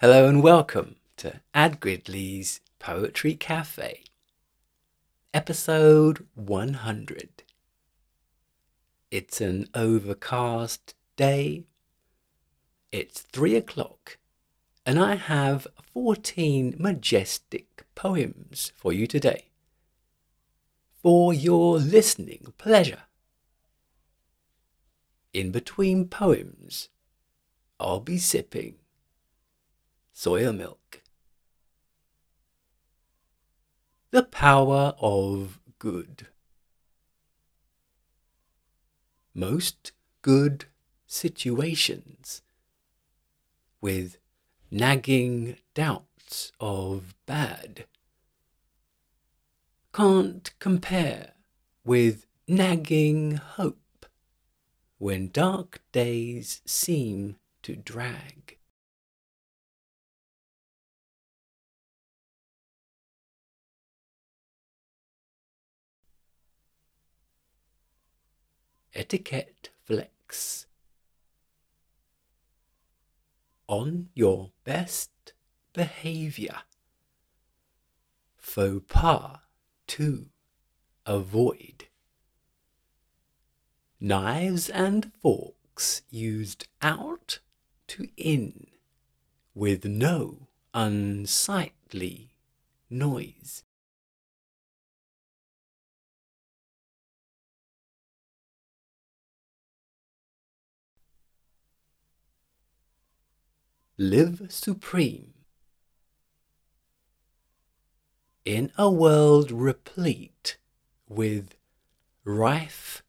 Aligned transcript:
Hello 0.00 0.28
and 0.28 0.42
welcome 0.42 0.96
to 1.16 1.40
Ad 1.54 1.80
Gridley's 1.80 2.60
Poetry 2.78 3.34
Cafe, 3.34 4.04
episode 5.32 6.26
100. 6.34 7.42
It's 9.10 9.40
an 9.40 9.70
overcast 9.74 10.94
day. 11.16 11.64
It's 12.92 13.22
three 13.22 13.56
o'clock, 13.56 14.18
and 14.84 14.98
I 14.98 15.14
have 15.14 15.66
14 15.94 16.76
majestic 16.78 17.86
poems 17.94 18.72
for 18.76 18.92
you 18.92 19.06
today. 19.06 19.46
For 21.02 21.32
your 21.32 21.78
listening 21.78 22.52
pleasure. 22.58 23.04
In 25.32 25.50
between 25.50 26.08
poems, 26.08 26.90
I'll 27.80 28.00
be 28.00 28.18
sipping 28.18 28.74
soya 30.16 30.56
milk. 30.56 31.02
The 34.10 34.22
power 34.22 34.94
of 34.98 35.60
good. 35.78 36.28
Most 39.34 39.92
good 40.22 40.64
situations 41.06 42.40
with 43.82 44.16
nagging 44.70 45.58
doubts 45.74 46.50
of 46.58 47.14
bad 47.26 47.84
can't 49.92 50.50
compare 50.58 51.32
with 51.84 52.26
nagging 52.48 53.36
hope 53.36 54.06
when 54.98 55.28
dark 55.28 55.82
days 55.92 56.62
seem 56.64 57.36
to 57.62 57.76
drag. 57.76 58.56
Etiquette 68.96 69.68
Flex. 69.84 70.64
On 73.68 74.08
your 74.14 74.52
best 74.64 75.34
behavior. 75.74 76.60
Faux 78.38 78.82
pas 78.88 79.40
to 79.88 80.30
avoid. 81.04 81.88
Knives 84.00 84.70
and 84.70 85.12
forks 85.20 86.00
used 86.08 86.66
out 86.80 87.40
to 87.88 88.08
in 88.16 88.66
with 89.54 89.84
no 89.84 90.48
unsightly 90.72 92.30
noise. 92.88 93.62
Live 103.98 104.42
supreme. 104.50 105.32
In 108.44 108.70
a 108.76 108.90
world 108.90 109.50
replete 109.50 110.58
with 111.08 111.54
rife 112.22 113.02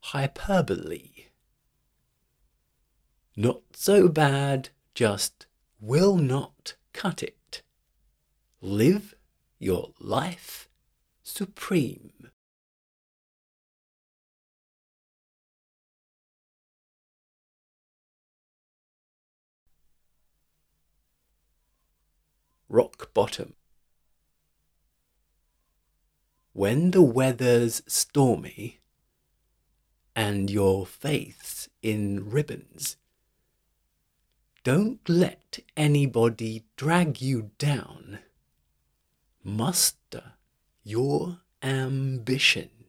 hyperbole. 0.00 1.26
Not 3.36 3.60
so 3.74 4.08
bad, 4.08 4.70
just 4.94 5.46
will 5.78 6.16
not 6.16 6.74
cut 6.94 7.22
it. 7.22 7.62
Live 8.62 9.14
your 9.58 9.92
life 10.00 10.70
supreme. 11.22 12.31
Bottom. 23.14 23.54
When 26.52 26.90
the 26.90 27.02
weather's 27.02 27.82
stormy 27.86 28.80
and 30.14 30.50
your 30.50 30.84
faith's 30.84 31.68
in 31.82 32.30
ribbons, 32.30 32.96
don't 34.64 35.00
let 35.08 35.58
anybody 35.76 36.64
drag 36.76 37.20
you 37.20 37.50
down. 37.58 38.20
Muster 39.42 40.34
your 40.84 41.40
ambition. 41.62 42.81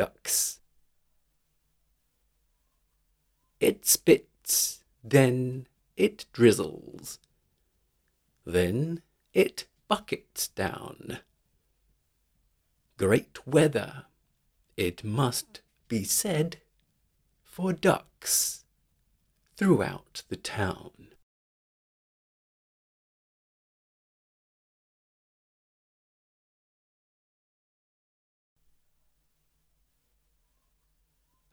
Ducks. 0.00 0.60
It 3.60 3.84
spits, 3.84 4.82
then 5.04 5.66
it 5.94 6.24
drizzles, 6.32 7.18
then 8.46 9.02
it 9.34 9.66
buckets 9.88 10.48
down. 10.48 11.18
Great 12.96 13.46
weather, 13.46 14.06
it 14.74 15.04
must 15.04 15.60
be 15.86 16.02
said, 16.02 16.62
for 17.44 17.74
ducks 17.74 18.64
throughout 19.54 20.22
the 20.30 20.36
town. 20.36 21.08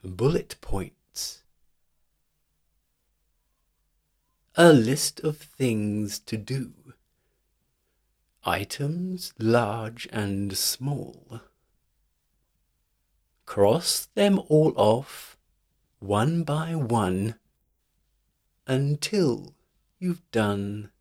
Bullet 0.04 0.56
points. 0.62 1.44
A 4.56 4.72
list 4.74 5.20
of 5.22 5.38
things 5.38 6.20
to 6.20 6.38
do. 6.38 6.74
Items 8.44 9.34
large 9.38 10.08
and 10.12 10.58
small. 10.58 11.42
Cross 13.46 14.08
them 14.16 14.42
all 14.50 14.74
off, 14.76 15.38
one 16.00 16.44
by 16.44 16.76
one, 16.76 17.36
until 18.66 19.54
you've 20.00 20.30
done 20.32 20.92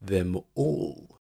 them 0.00 0.40
all. 0.54 1.21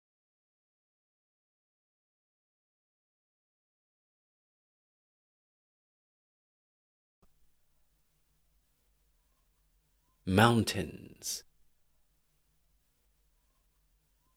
Mountains. 10.25 11.43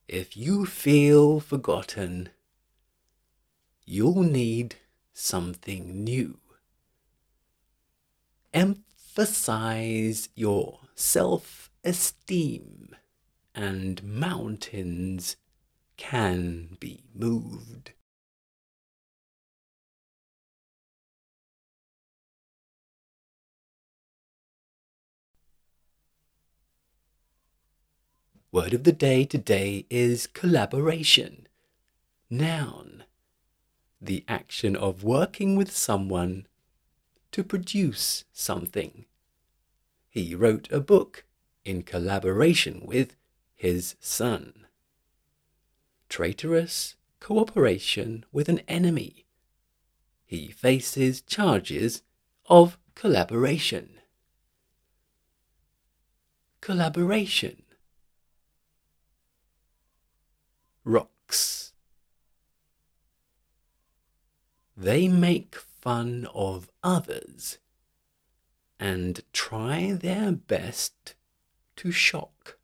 If 0.09 0.37
you 0.37 0.67
feel 0.67 1.41
forgotten, 1.41 2.31
you'll 3.85 4.23
need 4.23 4.77
something 5.13 6.05
new. 6.05 6.39
Emphasize 8.53 10.29
your 10.35 10.81
self 10.95 11.71
esteem, 11.85 12.95
and 13.55 14.03
mountains 14.03 15.37
can 15.97 16.77
be 16.81 17.05
moved. 17.15 17.93
Word 28.57 28.73
of 28.73 28.85
the 28.85 28.93
day 28.93 29.27
today 29.27 29.85
is 29.91 30.27
collaboration. 30.27 31.47
Noun. 32.31 33.05
The 34.01 34.25
action 34.29 34.75
of 34.75 35.05
working 35.05 35.57
with 35.57 35.77
someone 35.77 36.47
to 37.33 37.45
produce 37.45 38.25
something. 38.33 39.05
He 40.09 40.35
wrote 40.35 40.73
a 40.73 40.81
book 40.81 41.27
in 41.67 41.83
collaboration 41.83 42.81
with 42.87 43.15
his 43.55 43.95
son. 44.01 44.67
Traitorous 46.09 46.97
cooperation 47.21 48.25
with 48.33 48.49
an 48.49 48.61
enemy. 48.61 49.27
He 50.25 50.49
faces 50.49 51.21
charges 51.21 52.01
of 52.47 52.79
collaboration. 52.95 54.01
Collaboration 56.63 57.63
rocks. 60.87 61.67
they 64.77 65.09
make 65.09 65.55
fun 65.55 66.27
of 66.35 66.71
others 66.83 67.59
and 68.79 69.23
try 69.33 69.93
their 69.93 70.31
best 70.31 71.15
to 71.77 71.91
shock. 71.91 72.59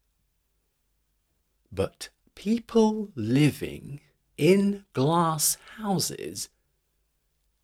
But 1.73 2.11
people 2.35 3.09
living 3.15 4.01
in 4.37 4.85
glass 4.93 5.57
houses 5.79 6.51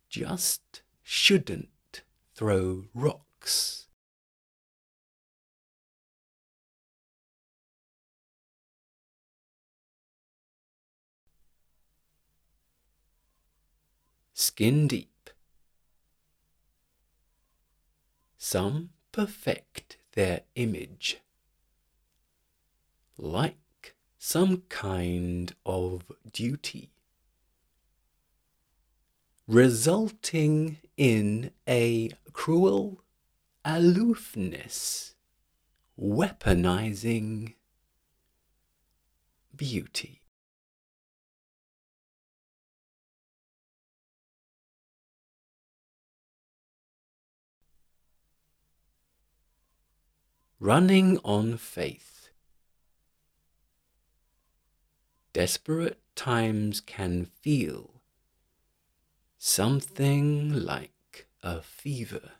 just 0.09 0.81
shouldn't 1.03 2.01
throw 2.33 2.85
rocks. 2.95 3.87
Skin 14.41 14.87
deep. 14.87 15.29
Some 18.37 18.91
perfect 19.11 19.97
their 20.13 20.43
image 20.55 21.17
like 23.17 23.95
some 24.17 24.63
kind 24.69 25.53
of 25.65 26.03
duty, 26.31 26.93
resulting 29.45 30.77
in 30.95 31.51
a 31.67 32.11
cruel 32.31 33.03
aloofness, 33.65 35.15
weaponizing 35.99 37.55
beauty. 39.53 40.21
Running 50.61 51.19
on 51.23 51.55
faith. 51.55 52.31
Desperate 55.31 56.01
times 56.15 56.81
can 56.81 57.23
feel 57.23 58.01
something 59.37 60.51
like 60.51 61.27
a 61.41 61.61
fever. 61.61 62.31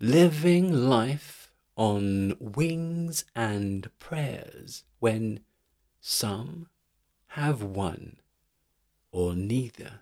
Living 0.00 0.72
life 0.72 1.52
on 1.76 2.34
wings 2.40 3.24
and 3.36 3.88
prayers 4.00 4.82
when 4.98 5.38
some 6.00 6.66
have 7.28 7.62
one 7.62 8.16
or 9.12 9.36
neither. 9.36 10.00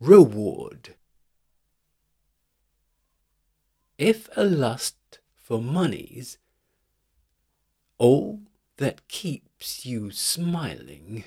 Reward. 0.00 0.94
If 3.98 4.28
a 4.36 4.44
lust 4.44 5.18
for 5.34 5.60
money's 5.60 6.38
all 7.98 8.42
that 8.76 9.08
keeps 9.08 9.84
you 9.84 10.12
smiling, 10.12 11.24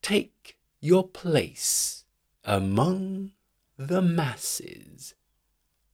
take 0.00 0.56
your 0.80 1.06
place 1.06 2.04
among 2.42 3.32
the 3.76 4.00
masses. 4.00 5.14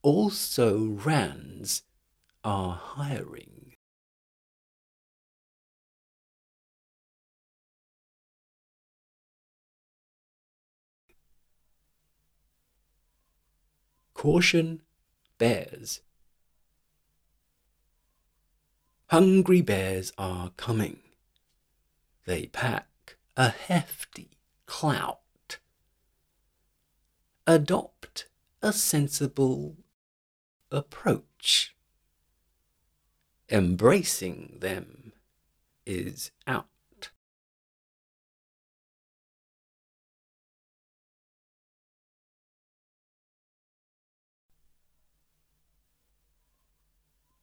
Also, 0.03 0.91
rands 0.91 1.83
are 2.45 2.75
hiring. 2.75 3.70
Caution 14.21 14.83
bears. 15.39 16.03
Hungry 19.07 19.63
bears 19.63 20.13
are 20.19 20.51
coming. 20.59 20.99
They 22.27 22.45
pack 22.45 23.17
a 23.35 23.49
hefty 23.49 24.33
clout. 24.67 25.57
Adopt 27.47 28.27
a 28.61 28.75
sensible 28.75 29.79
approach. 30.71 31.75
Embracing 33.49 34.59
them 34.61 35.15
is 35.87 36.31
out. 36.47 36.70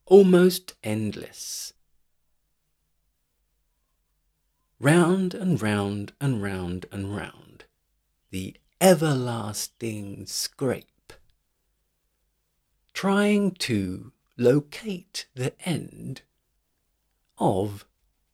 Almost 0.08 0.74
endless. 0.86 1.74
Round 4.80 5.34
and 5.34 5.62
round 5.62 6.14
and 6.22 6.42
round 6.42 6.86
and 6.94 7.14
round, 7.16 7.66
the 8.32 8.56
everlasting 8.80 10.26
scrape, 10.26 11.12
trying 12.94 13.52
to 13.52 14.14
locate 14.38 15.28
the 15.36 15.54
end 15.68 16.22
of 17.38 17.86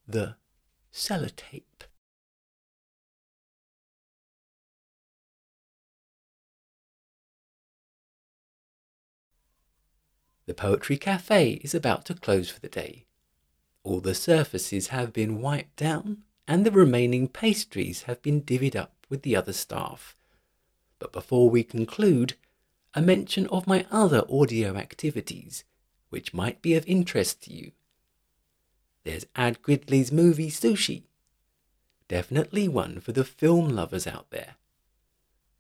the 0.08 0.36
sellotape. 0.94 1.73
The 10.46 10.54
Poetry 10.54 10.98
Cafe 10.98 11.62
is 11.64 11.74
about 11.74 12.06
to 12.06 12.14
close 12.14 12.50
for 12.50 12.60
the 12.60 12.68
day. 12.68 13.06
All 13.84 14.02
the 14.02 14.14
surfaces 14.14 14.88
have 14.88 15.14
been 15.14 15.42
wiped 15.42 15.78
down, 15.78 16.24
and 16.48 16.66
the 16.66 16.72
remaining 16.72 17.30
pastries 17.30 18.04
have 18.04 18.22
been 18.22 18.42
divvied 18.42 18.76
up 18.76 18.94
with 19.10 19.22
the 19.22 19.36
other 19.38 19.54
staff. 19.54 20.18
But 21.00 21.14
before 21.14 21.50
we 21.50 21.64
conclude, 21.64 22.34
a 22.94 23.02
mention 23.02 23.48
of 23.48 23.68
my 23.68 23.86
other 23.90 24.24
audio 24.30 24.76
activities, 24.76 25.64
which 26.10 26.34
might 26.34 26.62
be 26.62 26.76
of 26.76 26.86
interest 26.88 27.44
to 27.44 27.54
you. 27.54 27.72
There's 29.04 29.26
Ad 29.36 29.62
Gridley's 29.62 30.12
movie 30.12 30.50
Sushi. 30.50 31.04
Definitely 32.10 32.68
one 32.68 33.00
for 33.00 33.14
the 33.14 33.24
film 33.24 33.70
lovers 33.70 34.06
out 34.06 34.30
there. 34.30 34.56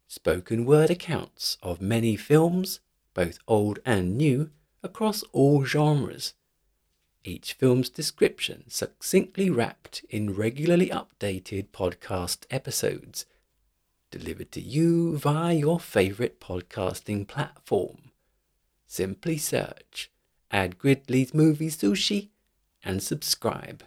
Spoken 0.07 0.65
word 0.65 0.89
accounts 0.89 1.57
of 1.63 1.81
many 1.81 2.15
films, 2.15 2.81
both 3.13 3.39
old 3.47 3.79
and 3.85 4.17
new, 4.17 4.51
across 4.83 5.23
all 5.31 5.63
genres. 5.63 6.33
Each 7.23 7.53
film's 7.53 7.89
description 7.89 8.65
succinctly 8.67 9.49
wrapped 9.49 10.03
in 10.09 10.35
regularly 10.35 10.89
updated 10.89 11.67
podcast 11.69 12.45
episodes, 12.51 13.25
delivered 14.11 14.51
to 14.51 14.61
you 14.61 15.17
via 15.17 15.53
your 15.53 15.79
favourite 15.79 16.41
podcasting 16.41 17.27
platform. 17.27 18.11
Simply 18.85 19.37
search 19.37 20.11
Ad 20.51 20.77
Gridley's 20.77 21.33
Movie 21.33 21.69
Sushi 21.69 22.29
and 22.83 23.01
subscribe. 23.01 23.83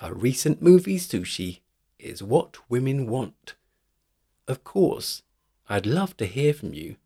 A 0.00 0.14
recent 0.14 0.62
movie 0.62 0.98
sushi 0.98 1.60
is 1.98 2.22
what 2.22 2.70
women 2.70 3.06
want. 3.06 3.54
Of 4.48 4.64
course, 4.64 5.22
I'd 5.68 5.84
love 5.84 6.16
to 6.16 6.26
hear 6.26 6.54
from 6.54 6.72
you 6.72 6.96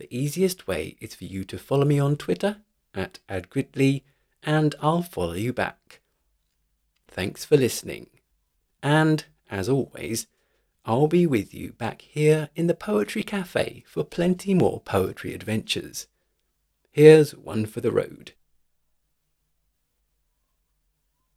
the 0.00 0.16
easiest 0.16 0.66
way 0.66 0.96
is 0.98 1.14
for 1.14 1.26
you 1.26 1.44
to 1.44 1.58
follow 1.58 1.84
me 1.84 1.98
on 1.98 2.16
Twitter 2.16 2.56
at 2.94 3.18
adgridley 3.28 4.02
and 4.42 4.74
I'll 4.80 5.02
follow 5.02 5.34
you 5.34 5.52
back. 5.52 6.00
Thanks 7.06 7.44
for 7.44 7.58
listening. 7.58 8.08
And, 8.82 9.26
as 9.50 9.68
always, 9.68 10.26
I'll 10.86 11.06
be 11.06 11.26
with 11.26 11.52
you 11.52 11.72
back 11.72 12.00
here 12.00 12.48
in 12.56 12.66
the 12.66 12.74
Poetry 12.74 13.22
Cafe 13.22 13.84
for 13.86 14.02
plenty 14.02 14.54
more 14.54 14.80
poetry 14.80 15.34
adventures. 15.34 16.06
Here's 16.90 17.32
one 17.36 17.66
for 17.66 17.82
the 17.82 17.92
road. 17.92 18.32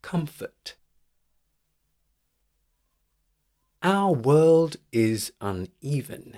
Comfort. 0.02 0.76
Our 3.82 4.14
world 4.14 4.78
is 4.94 5.34
uneven. 5.42 6.38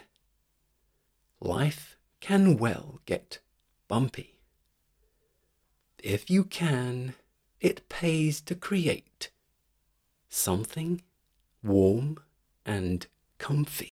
Life 1.39 1.94
can 2.27 2.57
well 2.57 3.01
get 3.05 3.37
bumpy. 3.87 4.39
If 6.01 6.27
you 6.27 6.43
can, 6.43 7.13
it 7.61 7.87
pays 7.87 8.41
to 8.41 8.55
create 8.55 9.29
something 10.27 11.03
warm 11.63 12.17
and 12.65 13.05
comfy. 13.37 13.83